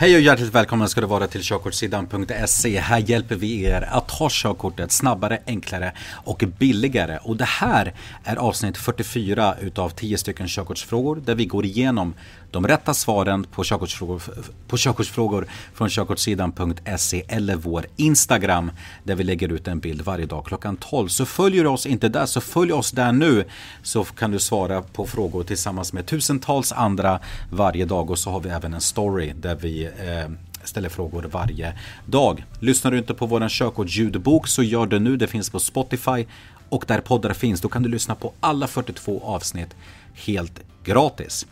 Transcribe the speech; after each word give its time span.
Hej 0.00 0.14
och 0.14 0.20
hjärtligt 0.20 0.54
välkomna 0.54 0.88
ska 0.88 1.00
du 1.00 1.06
vara 1.06 1.26
till 1.26 1.42
körkortssidan.se. 1.42 2.78
Här 2.78 2.98
hjälper 2.98 3.36
vi 3.36 3.62
er 3.62 3.88
att 3.90 4.08
ta 4.08 4.28
körkortet 4.30 4.92
snabbare, 4.92 5.38
enklare 5.46 5.92
och 6.12 6.44
billigare. 6.58 7.18
Och 7.22 7.36
det 7.36 7.44
här 7.44 7.94
är 8.24 8.36
avsnitt 8.36 8.76
44 8.76 9.54
utav 9.60 9.90
10 9.90 10.18
stycken 10.18 10.48
körkortsfrågor 10.48 11.16
där 11.16 11.34
vi 11.34 11.44
går 11.44 11.64
igenom 11.64 12.14
de 12.50 12.68
rätta 12.68 12.94
svaren 12.94 13.44
på 13.44 13.64
körkortsfrågor, 13.64 14.22
på 14.68 14.76
körkortsfrågor 14.76 15.46
från 15.74 15.88
körkortssidan.se 15.88 17.22
eller 17.28 17.56
vår 17.56 17.86
Instagram 17.96 18.70
där 19.04 19.14
vi 19.14 19.24
lägger 19.24 19.52
ut 19.52 19.68
en 19.68 19.80
bild 19.80 20.00
varje 20.00 20.26
dag 20.26 20.44
klockan 20.44 20.76
12. 20.76 21.08
Så 21.08 21.26
följer 21.26 21.64
du 21.64 21.70
oss 21.70 21.86
inte 21.86 22.08
där 22.08 22.26
så 22.26 22.40
följ 22.40 22.72
oss 22.72 22.90
där 22.92 23.12
nu 23.12 23.44
så 23.82 24.04
kan 24.04 24.30
du 24.30 24.38
svara 24.38 24.82
på 24.82 25.06
frågor 25.06 25.42
tillsammans 25.44 25.92
med 25.92 26.06
tusentals 26.06 26.72
andra 26.72 27.20
varje 27.50 27.84
dag 27.84 28.10
och 28.10 28.18
så 28.18 28.30
har 28.30 28.40
vi 28.40 28.48
även 28.48 28.74
en 28.74 28.80
story 28.80 29.32
där 29.40 29.54
vi 29.54 29.84
eh, 29.84 30.30
ställer 30.64 30.88
frågor 30.88 31.22
varje 31.22 31.78
dag. 32.06 32.44
Lyssnar 32.60 32.90
du 32.90 32.98
inte 32.98 33.14
på 33.14 33.26
våran 33.26 33.48
körkortsljudbok 33.48 34.48
så 34.48 34.62
gör 34.62 34.86
det 34.86 34.98
nu. 34.98 35.16
Det 35.16 35.26
finns 35.26 35.50
på 35.50 35.60
Spotify 35.60 36.26
och 36.68 36.84
där 36.88 37.00
poddar 37.00 37.32
finns. 37.32 37.60
Då 37.60 37.68
kan 37.68 37.82
du 37.82 37.88
lyssna 37.88 38.14
på 38.14 38.32
alla 38.40 38.66
42 38.66 39.20
avsnitt 39.24 39.76
helt 40.14 40.60
gratis. 40.84 41.46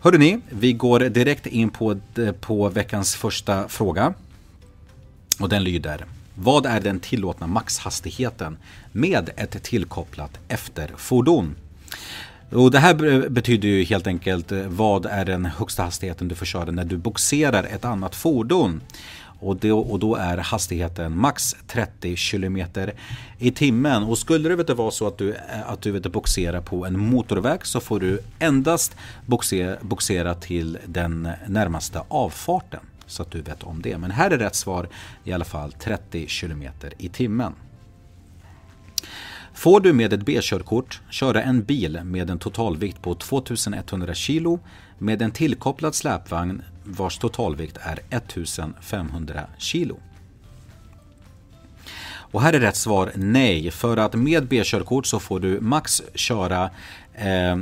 Hörde 0.00 0.18
ni, 0.18 0.40
vi 0.50 0.72
går 0.72 1.00
direkt 1.00 1.46
in 1.46 1.70
på, 1.70 1.96
eh, 2.18 2.32
på 2.32 2.68
veckans 2.68 3.14
första 3.14 3.68
fråga. 3.68 4.14
Och 5.40 5.48
den 5.48 5.64
lyder. 5.64 6.04
Vad 6.34 6.66
är 6.66 6.80
den 6.80 7.00
tillåtna 7.00 7.46
maxhastigheten 7.46 8.56
med 8.92 9.30
ett 9.36 9.62
tillkopplat 9.62 10.38
efterfordon? 10.48 11.54
Och 12.50 12.70
det 12.70 12.78
här 12.78 13.28
betyder 13.28 13.68
ju 13.68 13.84
helt 13.84 14.06
enkelt 14.06 14.52
eh, 14.52 14.62
vad 14.66 15.06
är 15.06 15.24
den 15.24 15.44
högsta 15.44 15.82
hastigheten 15.82 16.28
du 16.28 16.34
får 16.34 16.46
köra 16.46 16.70
när 16.70 16.84
du 16.84 16.96
boxerar 16.96 17.64
ett 17.64 17.84
annat 17.84 18.14
fordon. 18.14 18.80
Och 19.40 19.56
då, 19.56 19.78
och 19.78 19.98
då 19.98 20.14
är 20.16 20.36
hastigheten 20.36 21.18
max 21.18 21.56
30 21.66 22.16
km 22.16 22.58
i 23.38 23.50
timmen. 23.50 24.02
Och 24.02 24.18
skulle 24.18 24.48
det 24.48 24.56
vet 24.56 24.70
vara 24.70 24.90
så 24.90 25.06
att 25.06 25.18
du, 25.18 25.30
eh, 25.32 25.70
att 25.70 25.82
du 25.82 25.90
vet, 25.90 26.12
boxerar 26.12 26.60
på 26.60 26.86
en 26.86 26.98
motorväg 26.98 27.66
så 27.66 27.80
får 27.80 28.00
du 28.00 28.20
endast 28.38 28.96
boxera, 29.26 29.76
boxera 29.80 30.34
till 30.34 30.78
den 30.86 31.28
närmaste 31.46 32.02
avfarten. 32.08 32.80
Så 33.06 33.22
att 33.22 33.30
du 33.30 33.42
vet 33.42 33.62
om 33.62 33.82
det. 33.82 33.98
Men 33.98 34.10
här 34.10 34.30
är 34.30 34.38
rätt 34.38 34.54
svar 34.54 34.88
i 35.24 35.32
alla 35.32 35.44
fall 35.44 35.72
30 35.72 36.26
km 36.26 36.62
i 36.98 37.08
timmen. 37.08 37.52
Får 39.54 39.80
du 39.80 39.92
med 39.92 40.12
ett 40.12 40.24
B-körkort 40.24 41.00
köra 41.10 41.42
en 41.42 41.62
bil 41.62 42.00
med 42.04 42.30
en 42.30 42.38
totalvikt 42.38 43.02
på 43.02 43.14
2100 43.14 44.14
kg 44.14 44.58
med 44.98 45.22
en 45.22 45.30
tillkopplad 45.30 45.94
släpvagn 45.94 46.62
vars 46.84 47.18
totalvikt 47.18 47.78
är 47.82 48.00
1500 48.10 49.46
kg? 49.58 49.92
Och 52.30 52.42
här 52.42 52.52
är 52.52 52.60
rätt 52.60 52.76
svar 52.76 53.12
nej, 53.14 53.70
för 53.70 53.96
att 53.96 54.14
med 54.14 54.46
B-körkort 54.46 55.06
så 55.06 55.20
får 55.20 55.40
du 55.40 55.60
max 55.60 56.02
köra 56.14 56.70
eh, 57.14 57.56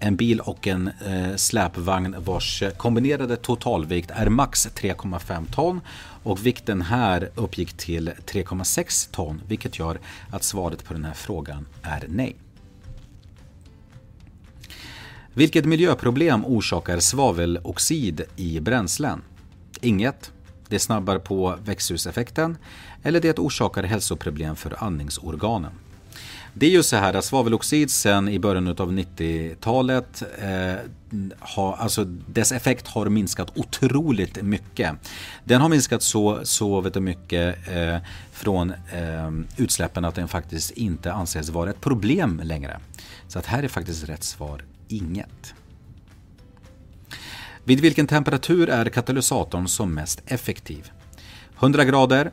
en 0.00 0.16
bil 0.16 0.40
och 0.40 0.66
en 0.66 0.90
eh, 1.06 1.36
släpvagn 1.36 2.16
vars 2.18 2.62
kombinerade 2.76 3.36
totalvikt 3.36 4.10
är 4.10 4.28
max 4.28 4.68
3,5 4.68 5.52
ton 5.52 5.80
och 6.22 6.46
vikten 6.46 6.82
här 6.82 7.30
uppgick 7.34 7.72
till 7.72 8.10
3,6 8.26 9.10
ton 9.12 9.42
vilket 9.48 9.78
gör 9.78 9.98
att 10.30 10.42
svaret 10.42 10.84
på 10.84 10.92
den 10.94 11.04
här 11.04 11.14
frågan 11.14 11.66
är 11.82 12.04
nej. 12.08 12.36
Vilket 15.40 15.64
miljöproblem 15.64 16.44
orsakar 16.44 17.00
svaveloxid 17.00 18.22
i 18.36 18.60
bränslen? 18.60 19.22
Inget. 19.80 20.32
Det 20.68 20.78
snabbar 20.78 21.18
på 21.18 21.56
växthuseffekten 21.64 22.56
eller 23.02 23.20
det 23.20 23.38
orsakar 23.38 23.82
hälsoproblem 23.82 24.56
för 24.56 24.84
andningsorganen. 24.84 25.72
Det 26.54 26.66
är 26.66 26.70
ju 26.70 26.82
så 26.82 26.96
här 26.96 27.14
att 27.14 27.24
svaveloxid 27.24 27.90
sen 27.90 28.28
i 28.28 28.38
början 28.38 28.68
av 28.68 28.92
90-talet 28.92 30.22
eh, 30.38 30.74
ha, 31.40 31.76
alltså 31.76 32.04
dess 32.04 32.52
effekt 32.52 32.86
har 32.86 33.08
minskat 33.08 33.52
otroligt 33.54 34.42
mycket. 34.42 34.94
Den 35.44 35.60
har 35.60 35.68
minskat 35.68 36.02
så, 36.02 36.40
så 36.42 36.80
vet 36.80 36.94
du, 36.94 37.00
mycket 37.00 37.68
eh, 37.68 37.96
från 38.32 38.70
eh, 38.70 39.30
utsläppen 39.56 40.04
att 40.04 40.14
den 40.14 40.28
faktiskt 40.28 40.70
inte 40.70 41.12
anses 41.12 41.50
vara 41.50 41.70
ett 41.70 41.80
problem 41.80 42.40
längre. 42.44 42.80
Så 43.28 43.38
att 43.38 43.46
här 43.46 43.62
är 43.62 43.68
faktiskt 43.68 44.08
rätt 44.08 44.24
svar 44.24 44.62
inget. 44.92 45.54
Vid 47.64 47.80
vilken 47.80 48.06
temperatur 48.06 48.68
är 48.68 48.86
katalysatorn 48.86 49.68
som 49.68 49.94
mest 49.94 50.22
effektiv? 50.26 50.90
100 51.58 51.84
grader, 51.84 52.30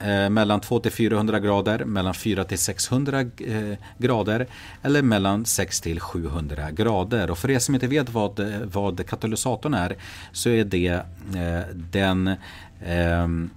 eh, 0.00 0.30
mellan 0.30 0.60
2 0.60 0.80
till 0.80 0.92
400 0.92 1.40
grader, 1.40 1.84
mellan 1.84 2.14
4 2.14 2.44
till 2.44 2.58
600 2.58 3.20
eh, 3.20 3.78
grader 3.98 4.46
eller 4.82 5.02
mellan 5.02 5.44
6 5.44 5.80
till 5.80 6.00
700 6.00 6.70
grader. 6.70 7.30
Och 7.30 7.38
för 7.38 7.50
er 7.50 7.58
som 7.58 7.74
inte 7.74 7.86
vet 7.86 8.10
vad, 8.10 8.40
eh, 8.40 8.60
vad 8.64 9.06
katalysatorn 9.06 9.74
är 9.74 9.96
så 10.32 10.50
är 10.50 10.64
det 10.64 10.88
eh, 10.88 11.74
den 11.74 12.34
ehm, 12.84 13.50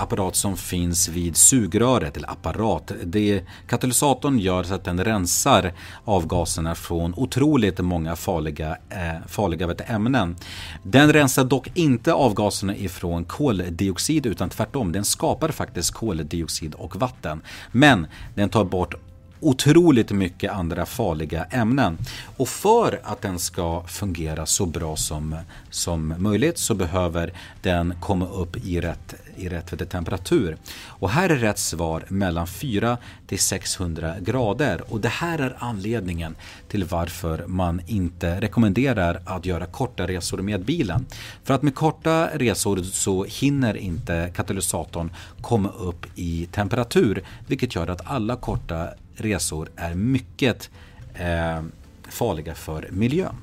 apparat 0.00 0.36
som 0.36 0.56
finns 0.56 1.08
vid 1.08 1.36
sugröret, 1.36 2.16
eller 2.16 2.30
apparat. 2.30 2.92
Det 3.04 3.44
katalysatorn 3.66 4.38
gör 4.38 4.62
så 4.62 4.74
att 4.74 4.84
den 4.84 5.04
rensar 5.04 5.72
avgaserna 6.04 6.74
från 6.74 7.14
otroligt 7.16 7.78
många 7.78 8.16
farliga, 8.16 8.76
eh, 8.90 9.26
farliga 9.28 9.66
vet, 9.66 9.90
ämnen. 9.90 10.36
Den 10.82 11.12
rensar 11.12 11.44
dock 11.44 11.70
inte 11.74 12.12
avgaserna 12.12 12.76
ifrån 12.76 13.24
koldioxid 13.24 14.26
utan 14.26 14.50
tvärtom. 14.50 14.92
Den 14.92 15.04
skapar 15.04 15.48
faktiskt 15.48 15.90
koldioxid 15.90 16.74
och 16.74 16.96
vatten. 16.96 17.40
Men 17.72 18.06
den 18.34 18.48
tar 18.48 18.64
bort 18.64 18.94
otroligt 19.40 20.10
mycket 20.10 20.52
andra 20.52 20.86
farliga 20.86 21.44
ämnen. 21.44 21.98
Och 22.36 22.48
för 22.48 23.00
att 23.02 23.22
den 23.22 23.38
ska 23.38 23.82
fungera 23.86 24.46
så 24.46 24.66
bra 24.66 24.96
som, 24.96 25.36
som 25.70 26.14
möjligt 26.18 26.58
så 26.58 26.74
behöver 26.74 27.32
den 27.62 27.94
komma 28.00 28.26
upp 28.26 28.56
i 28.56 28.80
rätt, 28.80 29.14
i 29.36 29.48
rätt 29.48 29.90
temperatur. 29.90 30.56
Och 30.86 31.10
här 31.10 31.30
är 31.30 31.36
rätt 31.36 31.58
svar 31.58 32.04
mellan 32.08 32.46
4 32.46 32.98
till 33.26 33.38
600 33.38 34.14
grader. 34.20 34.92
Och 34.92 35.00
det 35.00 35.08
här 35.08 35.38
är 35.38 35.56
anledningen 35.58 36.36
till 36.68 36.84
varför 36.84 37.44
man 37.46 37.80
inte 37.86 38.40
rekommenderar 38.40 39.20
att 39.24 39.46
göra 39.46 39.66
korta 39.66 40.06
resor 40.06 40.38
med 40.38 40.64
bilen. 40.64 41.06
För 41.44 41.54
att 41.54 41.62
med 41.62 41.74
korta 41.74 42.28
resor 42.34 42.82
så 42.82 43.24
hinner 43.24 43.76
inte 43.76 44.32
katalysatorn 44.34 45.10
komma 45.40 45.68
upp 45.68 46.06
i 46.14 46.48
temperatur 46.52 47.24
vilket 47.46 47.74
gör 47.74 47.86
att 47.86 48.10
alla 48.10 48.36
korta 48.36 48.88
resor 49.20 49.70
är 49.76 49.94
mycket 49.94 50.70
eh, 51.14 51.62
farliga 52.08 52.54
för 52.54 52.88
miljön. 52.90 53.34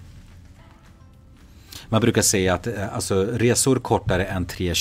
Man 1.89 2.01
brukar 2.01 2.21
säga 2.21 2.53
att 2.53 2.67
eh, 2.67 2.95
alltså, 2.95 3.25
resor 3.25 3.75
kortare 3.75 4.25
än 4.25 4.45
3, 4.45 4.73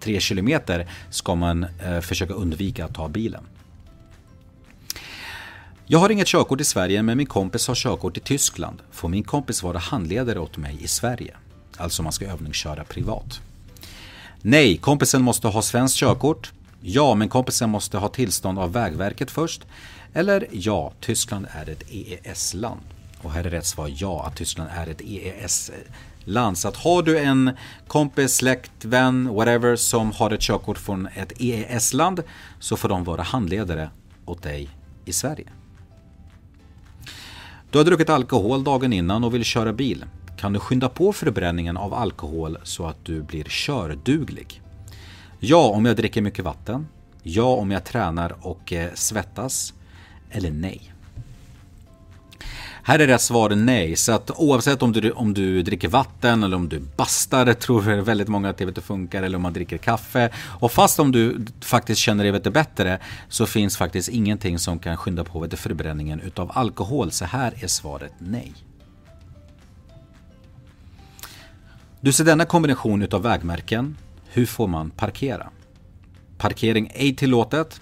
3 0.00 0.20
kilometer 0.20 0.86
ska 1.10 1.34
man 1.34 1.66
eh, 1.84 2.00
försöka 2.00 2.34
undvika 2.34 2.84
att 2.84 2.94
ta 2.94 3.08
bilen. 3.08 3.44
Jag 5.86 5.98
har 5.98 6.10
inget 6.10 6.26
körkort 6.26 6.60
i 6.60 6.64
Sverige 6.64 7.02
men 7.02 7.16
min 7.16 7.26
kompis 7.26 7.68
har 7.68 7.74
körkort 7.74 8.16
i 8.16 8.20
Tyskland. 8.20 8.82
Får 8.90 9.08
min 9.08 9.24
kompis 9.24 9.62
vara 9.62 9.78
handledare 9.78 10.38
åt 10.38 10.56
mig 10.56 10.78
i 10.80 10.88
Sverige? 10.88 11.36
Alltså 11.76 12.02
man 12.02 12.12
ska 12.12 12.26
övningsköra 12.26 12.84
privat. 12.84 13.40
Nej, 14.42 14.76
kompisen 14.76 15.22
måste 15.22 15.48
ha 15.48 15.62
svenskt 15.62 15.96
körkort. 15.96 16.52
Ja, 16.82 17.14
men 17.14 17.28
kompisen 17.28 17.70
måste 17.70 17.98
ha 17.98 18.08
tillstånd 18.08 18.58
av 18.58 18.72
Vägverket 18.72 19.30
först. 19.30 19.66
Eller 20.12 20.46
ja, 20.50 20.92
Tyskland 21.00 21.46
är 21.50 21.68
ett 21.68 21.82
EES-land. 21.90 22.80
Och 23.22 23.32
här 23.32 23.44
är 23.44 23.50
rätt 23.50 23.66
svar 23.66 23.92
ja, 23.96 24.26
att 24.26 24.36
Tyskland 24.36 24.70
är 24.72 24.86
ett 24.86 25.00
EES-land. 25.00 26.58
Så 26.58 26.68
att 26.68 26.76
har 26.76 27.02
du 27.02 27.18
en 27.18 27.50
kompis, 27.86 28.34
släkt, 28.34 28.84
vän, 28.84 29.28
whatever 29.34 29.76
som 29.76 30.12
har 30.12 30.30
ett 30.30 30.40
körkort 30.40 30.78
från 30.78 31.06
ett 31.06 31.32
EES-land 31.36 32.22
så 32.58 32.76
får 32.76 32.88
de 32.88 33.04
vara 33.04 33.22
handledare 33.22 33.90
åt 34.26 34.42
dig 34.42 34.68
i 35.04 35.12
Sverige. 35.12 35.46
Du 37.70 37.78
har 37.78 37.84
druckit 37.84 38.10
alkohol 38.10 38.64
dagen 38.64 38.92
innan 38.92 39.24
och 39.24 39.34
vill 39.34 39.44
köra 39.44 39.72
bil. 39.72 40.04
Kan 40.36 40.52
du 40.52 40.58
skynda 40.58 40.88
på 40.88 41.12
förbränningen 41.12 41.76
av 41.76 41.94
alkohol 41.94 42.58
så 42.62 42.86
att 42.86 43.04
du 43.04 43.22
blir 43.22 43.44
körduglig? 43.44 44.59
Ja, 45.42 45.68
om 45.68 45.84
jag 45.84 45.96
dricker 45.96 46.22
mycket 46.22 46.44
vatten. 46.44 46.86
Ja, 47.22 47.54
om 47.54 47.70
jag 47.70 47.84
tränar 47.84 48.36
och 48.40 48.72
eh, 48.72 48.90
svettas 48.94 49.74
eller 50.30 50.50
nej? 50.50 50.92
Här 52.82 52.98
är 52.98 53.06
rätt 53.06 53.20
svar 53.20 53.50
nej, 53.50 53.96
så 53.96 54.12
att 54.12 54.30
oavsett 54.36 54.82
om 54.82 54.92
du, 54.92 55.10
om 55.10 55.34
du 55.34 55.62
dricker 55.62 55.88
vatten 55.88 56.42
eller 56.42 56.56
om 56.56 56.68
du 56.68 56.80
bastar, 56.96 57.52
tror 57.52 57.82
väldigt 57.82 58.28
många 58.28 58.50
att 58.50 58.58
det 58.58 58.64
inte 58.64 58.80
funkar, 58.80 59.22
eller 59.22 59.36
om 59.36 59.42
man 59.42 59.52
dricker 59.52 59.78
kaffe. 59.78 60.30
Och 60.36 60.72
fast 60.72 61.00
om 61.00 61.12
du 61.12 61.46
faktiskt 61.60 62.00
känner 62.00 62.24
dig 62.24 62.32
lite 62.32 62.50
bättre 62.50 62.98
så 63.28 63.46
finns 63.46 63.76
faktiskt 63.76 64.08
ingenting 64.08 64.58
som 64.58 64.78
kan 64.78 64.96
skynda 64.96 65.24
på 65.24 65.48
förbränningen 65.56 66.20
utav 66.20 66.50
alkohol. 66.54 67.10
Så 67.10 67.24
här 67.24 67.54
är 67.60 67.66
svaret 67.66 68.12
nej. 68.18 68.52
Du 72.00 72.12
ser 72.12 72.24
denna 72.24 72.44
kombination 72.44 73.02
utav 73.02 73.22
vägmärken. 73.22 73.96
Hur 74.32 74.46
får 74.46 74.66
man 74.66 74.90
parkera? 74.90 75.50
Parkering 76.38 76.90
ej 76.94 77.16
tillåtet. 77.16 77.80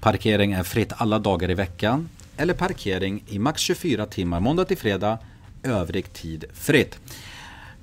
Parkering 0.00 0.52
är 0.52 0.62
fritt 0.62 0.92
alla 0.96 1.18
dagar 1.18 1.50
i 1.50 1.54
veckan. 1.54 2.08
Eller 2.36 2.54
parkering 2.54 3.24
i 3.28 3.38
max 3.38 3.60
24 3.60 4.06
timmar 4.06 4.40
måndag 4.40 4.64
till 4.64 4.78
fredag. 4.78 5.18
Övrig 5.62 6.12
tid 6.12 6.44
fritt. 6.54 6.98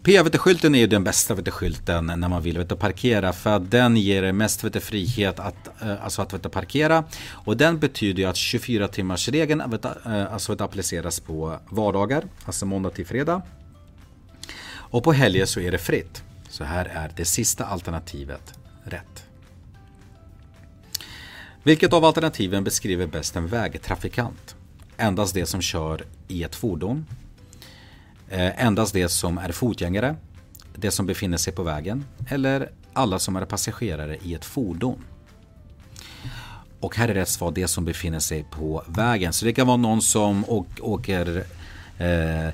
P-skylten 0.03 0.75
är 0.75 0.79
ju 0.79 0.87
den 0.87 1.03
bästa 1.03 1.35
skylten 1.35 2.05
när 2.05 2.29
man 2.29 2.41
vill 2.41 2.57
veta 2.57 2.75
parkera 2.75 3.33
för 3.33 3.49
att 3.49 3.71
den 3.71 3.97
ger 3.97 4.31
mest 4.31 4.63
vet, 4.63 4.83
frihet 4.83 5.39
att, 5.39 5.81
eh, 5.81 6.03
alltså 6.03 6.21
att 6.21 6.33
veta 6.33 6.49
parkera. 6.49 7.03
Och 7.29 7.57
den 7.57 7.79
betyder 7.79 8.23
ju 8.23 8.29
att 8.29 8.35
24 8.35 8.87
timmars 8.87 9.29
regeln 9.29 9.61
eh, 9.61 10.33
alltså, 10.33 10.53
att 10.53 10.61
appliceras 10.61 11.19
på 11.19 11.59
vardagar, 11.69 12.23
alltså 12.45 12.65
måndag 12.65 12.89
till 12.89 13.05
fredag. 13.05 13.41
Och 14.67 15.03
på 15.03 15.13
helger 15.13 15.45
så 15.45 15.59
är 15.59 15.71
det 15.71 15.77
fritt. 15.77 16.24
Så 16.55 16.63
här 16.63 16.85
är 16.85 17.11
det 17.15 17.25
sista 17.25 17.65
alternativet 17.65 18.53
rätt. 18.83 19.25
Vilket 21.63 21.93
av 21.93 22.05
alternativen 22.05 22.63
beskriver 22.63 23.07
bäst 23.07 23.35
en 23.35 23.47
vägtrafikant? 23.47 24.55
Endast 24.97 25.33
det 25.33 25.45
som 25.45 25.61
kör 25.61 26.05
i 26.27 26.43
ett 26.43 26.55
fordon 26.55 27.05
eh, 28.29 28.65
endast 28.65 28.93
det 28.93 29.09
som 29.09 29.37
är 29.37 29.51
fotgängare, 29.51 30.15
det 30.75 30.91
som 30.91 31.05
befinner 31.05 31.37
sig 31.37 31.53
på 31.53 31.63
vägen 31.63 32.05
eller 32.27 32.71
alla 32.93 33.19
som 33.19 33.35
är 33.35 33.45
passagerare 33.45 34.17
i 34.23 34.33
ett 34.33 34.45
fordon. 34.45 35.03
Och 36.79 36.95
här 36.95 37.07
är 37.07 37.13
rätt 37.13 37.29
svar 37.29 37.51
det 37.51 37.67
som 37.67 37.85
befinner 37.85 38.19
sig 38.19 38.43
på 38.51 38.83
vägen. 38.87 39.33
Så 39.33 39.45
det 39.45 39.53
kan 39.53 39.67
vara 39.67 39.77
någon 39.77 40.01
som 40.01 40.45
åker 40.81 41.45
eh, 41.97 42.49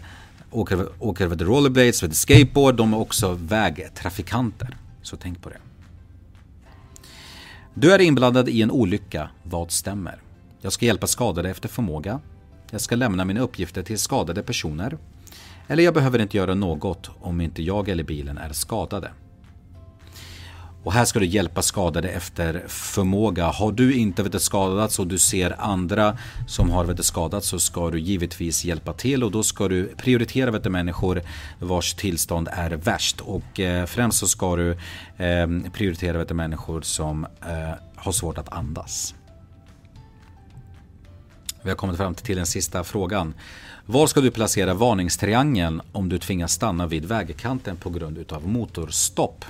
åker, 0.51 0.87
åker 0.99 1.27
med 1.27 1.41
rollerblades, 1.41 2.01
med 2.01 2.15
skateboard. 2.15 2.75
De 2.75 2.93
är 2.93 2.97
också 2.97 3.33
vägtrafikanter. 3.41 4.77
Så 5.01 5.17
tänk 5.17 5.41
på 5.41 5.49
det. 5.49 5.57
Du 7.73 7.93
är 7.93 8.01
inblandad 8.01 8.49
i 8.49 8.61
en 8.61 8.71
olycka. 8.71 9.29
Vad 9.43 9.71
stämmer? 9.71 10.21
Jag 10.61 10.73
ska 10.73 10.85
hjälpa 10.85 11.07
skadade 11.07 11.49
efter 11.49 11.69
förmåga. 11.69 12.19
Jag 12.71 12.81
ska 12.81 12.95
lämna 12.95 13.25
mina 13.25 13.41
uppgifter 13.41 13.83
till 13.83 13.99
skadade 13.99 14.43
personer. 14.43 14.97
Eller 15.67 15.83
jag 15.83 15.93
behöver 15.93 16.19
inte 16.19 16.37
göra 16.37 16.53
något 16.53 17.09
om 17.19 17.41
inte 17.41 17.63
jag 17.63 17.89
eller 17.89 18.03
bilen 18.03 18.37
är 18.37 18.53
skadade. 18.53 19.11
Och 20.83 20.93
här 20.93 21.05
ska 21.05 21.19
du 21.19 21.25
hjälpa 21.25 21.61
skadade 21.61 22.09
efter 22.09 22.63
förmåga. 22.67 23.45
Har 23.45 23.71
du 23.71 23.93
inte 23.93 24.23
vet, 24.23 24.41
skadats 24.41 24.99
och 24.99 25.07
du 25.07 25.17
ser 25.17 25.61
andra 25.61 26.17
som 26.47 26.69
har 26.69 26.85
vet, 26.85 27.05
skadats 27.05 27.47
så 27.47 27.59
ska 27.59 27.89
du 27.89 27.99
givetvis 27.99 28.65
hjälpa 28.65 28.93
till 28.93 29.23
och 29.23 29.31
då 29.31 29.43
ska 29.43 29.67
du 29.67 29.87
prioritera 29.97 30.51
vet, 30.51 30.71
människor 30.71 31.21
vars 31.59 31.93
tillstånd 31.93 32.49
är 32.51 32.71
värst. 32.71 33.21
Och 33.21 33.59
eh, 33.59 33.85
främst 33.85 34.19
så 34.19 34.27
ska 34.27 34.55
du 34.55 34.71
eh, 35.17 35.47
prioritera 35.73 36.17
vet, 36.17 36.35
människor 36.35 36.81
som 36.81 37.25
eh, 37.25 37.73
har 37.95 38.11
svårt 38.11 38.37
att 38.37 38.53
andas. 38.53 39.15
Vi 41.63 41.69
har 41.69 41.77
kommit 41.77 41.97
fram 41.97 42.15
till 42.15 42.37
den 42.37 42.45
sista 42.45 42.83
frågan. 42.83 43.33
Var 43.85 44.07
ska 44.07 44.21
du 44.21 44.31
placera 44.31 44.73
varningstriangeln 44.73 45.81
om 45.91 46.09
du 46.09 46.17
tvingas 46.17 46.51
stanna 46.51 46.87
vid 46.87 47.05
vägkanten 47.05 47.77
på 47.77 47.89
grund 47.89 48.17
utav 48.17 48.47
motorstopp? 48.47 49.45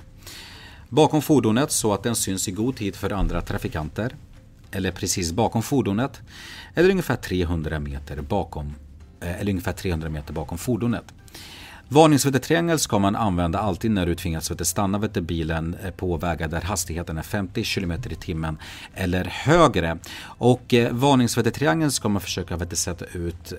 Bakom 0.92 1.22
fordonet 1.22 1.72
så 1.72 1.94
att 1.94 2.04
den 2.04 2.16
syns 2.16 2.48
i 2.48 2.52
god 2.52 2.76
tid 2.76 2.96
för 2.96 3.14
andra 3.14 3.42
trafikanter. 3.42 4.16
Eller 4.72 4.92
precis 4.92 5.32
bakom 5.32 5.64
fordonet. 5.64 6.22
Eller 6.76 6.90
ungefär 6.90 7.16
300 7.16 7.80
meter 7.80 8.22
bakom, 8.22 8.76
eh, 9.22 9.40
eller 9.42 9.52
ungefär 9.52 9.74
300 9.74 10.10
meter 10.10 10.34
bakom 10.34 10.58
fordonet. 10.58 11.04
Varningsvädertriangel 11.88 12.80
ska 12.80 13.00
man 13.00 13.16
använda 13.16 13.60
alltid 13.60 13.92
när 13.92 14.06
du 14.06 14.16
tvingas 14.16 14.68
stanna 14.68 14.98
vid 14.98 15.24
bilen 15.24 15.76
eh, 15.84 15.92
på 15.92 16.18
vägar 16.18 16.48
där 16.48 16.62
hastigheten 16.62 17.18
är 17.18 17.24
50 17.24 17.64
km 17.64 17.92
i 17.92 18.16
timmen 18.16 18.58
eller 18.94 19.26
högre. 19.26 19.98
Och 20.24 20.74
eh, 20.74 20.94
varningsvädertriangeln 20.94 21.92
ska 21.92 22.10
man 22.10 22.22
försöka 22.22 22.60
sätta 22.76 23.06
ut 23.06 23.54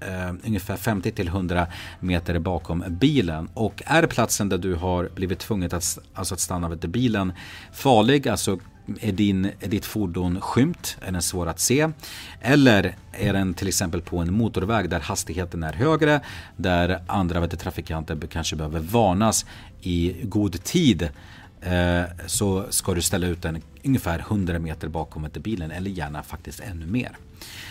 eh, 0.00 0.34
ungefär 0.46 0.76
50 0.76 1.10
till 1.10 1.28
100 1.28 1.66
meter 2.00 2.38
bakom 2.38 2.84
bilen. 2.88 3.48
Och 3.54 3.82
är 3.86 4.06
platsen 4.06 4.48
där 4.48 4.58
du 4.58 4.74
har 4.74 5.08
blivit 5.14 5.38
tvungen 5.38 5.74
att, 5.74 5.98
alltså 6.14 6.34
att 6.34 6.40
stanna 6.40 6.68
vid 6.68 6.90
bilen 6.90 7.32
farlig, 7.72 8.28
alltså 8.28 8.58
är, 9.00 9.12
din, 9.12 9.44
är 9.60 9.68
ditt 9.68 9.84
fordon 9.84 10.40
skymt? 10.40 10.96
Är 11.00 11.12
den 11.12 11.22
svår 11.22 11.46
att 11.46 11.60
se? 11.60 11.88
Eller 12.40 12.96
är 13.12 13.32
den 13.32 13.54
till 13.54 13.68
exempel 13.68 14.00
på 14.00 14.18
en 14.18 14.32
motorväg 14.32 14.90
där 14.90 15.00
hastigheten 15.00 15.62
är 15.62 15.72
högre, 15.72 16.20
där 16.56 17.02
andra 17.06 17.40
vet, 17.40 17.60
trafikanter 17.60 18.18
kanske 18.30 18.56
behöver 18.56 18.80
varnas 18.80 19.46
i 19.82 20.16
god 20.22 20.64
tid 20.64 21.08
eh, 21.60 22.02
så 22.26 22.64
ska 22.70 22.94
du 22.94 23.02
ställa 23.02 23.26
ut 23.26 23.42
den 23.42 23.62
ungefär 23.84 24.18
100 24.18 24.58
meter 24.58 24.88
bakom 24.88 25.28
bilen 25.32 25.70
eller 25.70 25.90
gärna 25.90 26.22
faktiskt 26.22 26.60
ännu 26.60 26.86
mer. 26.86 27.16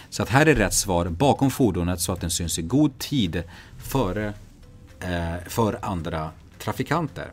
Så 0.09 0.23
att 0.23 0.29
här 0.29 0.45
är 0.45 0.56
rätt 0.56 0.73
svar 0.73 1.06
bakom 1.06 1.51
fordonet 1.51 2.01
så 2.01 2.11
att 2.11 2.21
den 2.21 2.29
syns 2.29 2.59
i 2.59 2.61
god 2.61 3.00
tid 3.00 3.44
före, 3.77 4.33
eh, 5.00 5.47
för 5.47 5.79
andra 5.81 6.29
trafikanter. 6.59 7.31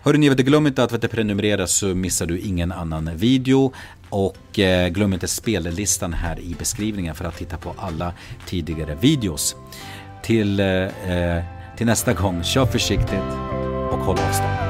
Hörrni, 0.00 0.28
glöm 0.28 0.66
inte 0.66 0.84
att 0.84 1.10
prenumerera 1.10 1.66
så 1.66 1.86
missar 1.86 2.26
du 2.26 2.38
ingen 2.38 2.72
annan 2.72 3.16
video. 3.16 3.72
Och 4.10 4.58
eh, 4.58 4.88
glöm 4.88 5.12
inte 5.12 5.28
spellistan 5.28 6.12
här 6.12 6.40
i 6.40 6.56
beskrivningen 6.58 7.14
för 7.14 7.24
att 7.24 7.36
titta 7.36 7.56
på 7.56 7.74
alla 7.78 8.12
tidigare 8.46 8.98
videos. 9.00 9.56
Till, 10.22 10.60
eh, 10.60 10.66
eh 10.66 11.44
till 11.76 11.86
nästa 11.86 12.12
gång, 12.12 12.42
kör 12.42 12.66
försiktigt 12.66 13.32
och 13.92 13.98
håll 13.98 14.18
avstånd. 14.18 14.67